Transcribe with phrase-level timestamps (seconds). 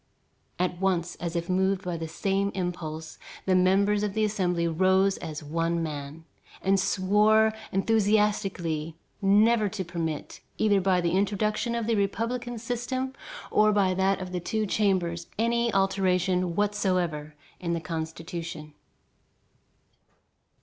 [0.57, 5.17] At once, as if moved by the same impulse, the members of the Assembly rose
[5.17, 6.25] as one man,
[6.63, 13.13] and swore enthusiastically never to permit, either by the introduction of the republican system
[13.51, 18.73] or by that of the Two Chambers, any alteration whatsoever in the Constitution.